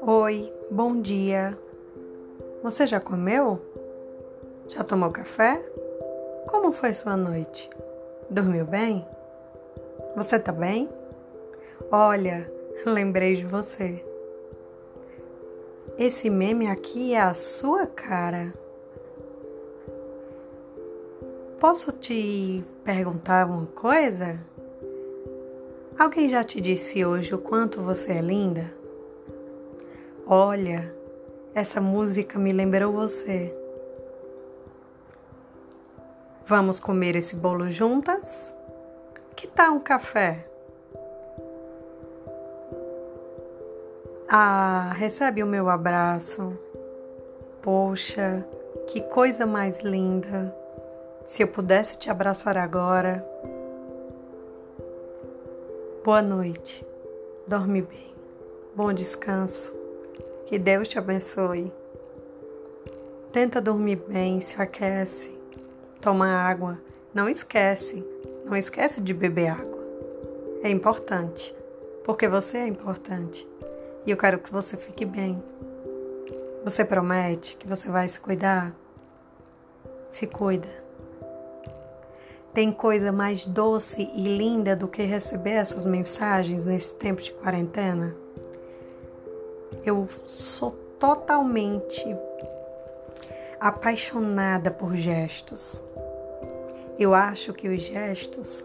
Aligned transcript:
Oi, 0.00 0.50
bom 0.70 1.00
dia. 1.02 1.58
Você 2.62 2.86
já 2.86 2.98
comeu? 2.98 3.60
Já 4.68 4.82
tomou 4.82 5.10
café? 5.10 5.62
Como 6.46 6.72
foi 6.72 6.94
sua 6.94 7.14
noite? 7.14 7.68
Dormiu 8.30 8.64
bem? 8.64 9.06
Você 10.16 10.38
tá 10.38 10.50
bem? 10.50 10.88
Olha, 11.90 12.50
lembrei 12.86 13.36
de 13.36 13.44
você. 13.44 14.02
Esse 15.98 16.30
meme 16.30 16.68
aqui 16.68 17.12
é 17.12 17.20
a 17.20 17.34
sua 17.34 17.86
cara. 17.86 18.54
Posso 21.60 21.92
te 21.92 22.64
perguntar 22.82 23.46
uma 23.46 23.66
coisa? 23.66 24.38
Alguém 25.98 26.28
já 26.28 26.44
te 26.44 26.60
disse 26.60 27.06
hoje 27.06 27.34
o 27.34 27.38
quanto 27.38 27.80
você 27.80 28.12
é 28.12 28.20
linda? 28.20 28.70
Olha, 30.26 30.94
essa 31.54 31.80
música 31.80 32.38
me 32.38 32.52
lembrou 32.52 32.92
você. 32.92 33.54
Vamos 36.46 36.78
comer 36.78 37.16
esse 37.16 37.34
bolo 37.34 37.70
juntas? 37.70 38.52
Que 39.34 39.46
tal 39.46 39.72
um 39.72 39.80
café? 39.80 40.46
Ah, 44.28 44.92
recebe 44.94 45.42
o 45.42 45.46
meu 45.46 45.70
abraço. 45.70 46.58
Poxa, 47.62 48.46
que 48.88 49.00
coisa 49.00 49.46
mais 49.46 49.78
linda. 49.80 50.54
Se 51.24 51.42
eu 51.42 51.48
pudesse 51.48 51.98
te 51.98 52.10
abraçar 52.10 52.58
agora. 52.58 53.26
Boa 56.06 56.22
noite. 56.22 56.86
Dorme 57.48 57.82
bem. 57.82 58.14
Bom 58.76 58.92
descanso. 58.92 59.74
Que 60.46 60.56
Deus 60.56 60.86
te 60.86 61.00
abençoe. 61.00 61.72
Tenta 63.32 63.60
dormir 63.60 63.96
bem, 64.06 64.40
se 64.40 64.54
aquece, 64.62 65.36
toma 66.00 66.28
água. 66.28 66.78
Não 67.12 67.28
esquece, 67.28 68.06
não 68.44 68.56
esquece 68.56 69.00
de 69.00 69.12
beber 69.12 69.48
água. 69.48 69.84
É 70.62 70.70
importante, 70.70 71.52
porque 72.04 72.28
você 72.28 72.58
é 72.58 72.68
importante. 72.68 73.44
E 74.06 74.10
eu 74.12 74.16
quero 74.16 74.38
que 74.38 74.52
você 74.52 74.76
fique 74.76 75.04
bem. 75.04 75.42
Você 76.62 76.84
promete 76.84 77.56
que 77.56 77.66
você 77.66 77.90
vai 77.90 78.08
se 78.08 78.20
cuidar? 78.20 78.72
Se 80.08 80.24
cuida. 80.24 80.85
Tem 82.56 82.72
coisa 82.72 83.12
mais 83.12 83.44
doce 83.44 84.10
e 84.14 84.22
linda 84.22 84.74
do 84.74 84.88
que 84.88 85.02
receber 85.02 85.50
essas 85.50 85.84
mensagens 85.84 86.64
nesse 86.64 86.94
tempo 86.94 87.20
de 87.20 87.30
quarentena? 87.30 88.16
Eu 89.84 90.08
sou 90.26 90.70
totalmente 90.98 92.02
apaixonada 93.60 94.70
por 94.70 94.96
gestos. 94.96 95.84
Eu 96.98 97.12
acho 97.12 97.52
que 97.52 97.68
os 97.68 97.82
gestos, 97.82 98.64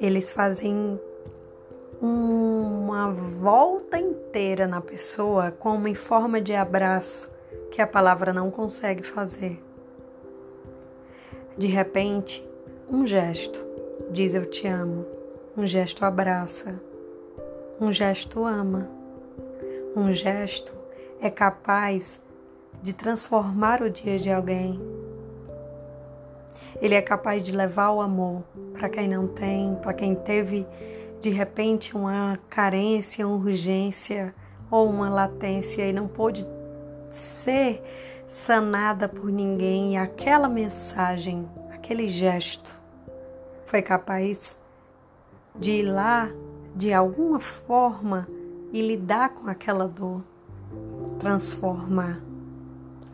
eles 0.00 0.30
fazem 0.30 1.00
uma 2.00 3.10
volta 3.10 3.98
inteira 3.98 4.68
na 4.68 4.80
pessoa 4.80 5.50
como 5.50 5.88
em 5.88 5.94
forma 5.96 6.40
de 6.40 6.54
abraço 6.54 7.28
que 7.72 7.82
a 7.82 7.86
palavra 7.88 8.32
não 8.32 8.48
consegue 8.48 9.02
fazer. 9.02 9.60
De 11.58 11.66
repente, 11.66 12.53
um 12.90 13.06
gesto 13.06 13.64
diz 14.10 14.34
eu 14.34 14.46
te 14.46 14.66
amo, 14.66 15.06
um 15.56 15.66
gesto 15.66 16.04
abraça, 16.04 16.74
um 17.80 17.92
gesto 17.92 18.44
ama. 18.44 18.88
Um 19.96 20.12
gesto 20.12 20.74
é 21.20 21.30
capaz 21.30 22.20
de 22.82 22.92
transformar 22.92 23.80
o 23.80 23.88
dia 23.88 24.18
de 24.18 24.30
alguém. 24.30 24.80
Ele 26.82 26.94
é 26.94 27.00
capaz 27.00 27.42
de 27.44 27.52
levar 27.52 27.92
o 27.92 28.00
amor 28.00 28.42
para 28.72 28.88
quem 28.88 29.08
não 29.08 29.28
tem, 29.28 29.76
para 29.76 29.94
quem 29.94 30.14
teve 30.14 30.66
de 31.20 31.30
repente 31.30 31.96
uma 31.96 32.38
carência, 32.50 33.26
uma 33.26 33.36
urgência 33.36 34.34
ou 34.70 34.88
uma 34.88 35.08
latência 35.08 35.88
e 35.88 35.92
não 35.92 36.08
pôde 36.08 36.44
ser 37.10 37.80
sanada 38.26 39.08
por 39.08 39.30
ninguém. 39.30 39.92
E 39.92 39.96
aquela 39.96 40.48
mensagem, 40.48 41.48
aquele 41.72 42.08
gesto, 42.08 42.83
foi 43.66 43.82
capaz 43.82 44.56
de 45.54 45.72
ir 45.72 45.82
lá 45.84 46.28
de 46.74 46.92
alguma 46.92 47.38
forma 47.38 48.26
e 48.72 48.82
lidar 48.82 49.30
com 49.30 49.48
aquela 49.48 49.86
dor, 49.86 50.22
transforma, 51.18 52.20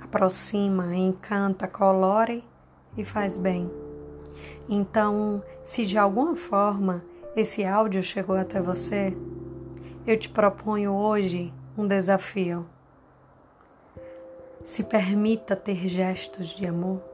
aproxima, 0.00 0.94
encanta, 0.96 1.68
colore 1.68 2.42
e 2.96 3.04
faz 3.04 3.36
bem. 3.36 3.70
Então, 4.68 5.42
se 5.64 5.84
de 5.84 5.98
alguma 5.98 6.34
forma 6.34 7.04
esse 7.36 7.64
áudio 7.64 8.02
chegou 8.02 8.36
até 8.36 8.60
você, 8.60 9.16
eu 10.06 10.18
te 10.18 10.28
proponho 10.28 10.92
hoje 10.92 11.52
um 11.76 11.86
desafio. 11.86 12.66
Se 14.64 14.82
permita 14.84 15.54
ter 15.54 15.88
gestos 15.88 16.48
de 16.48 16.66
amor. 16.66 17.09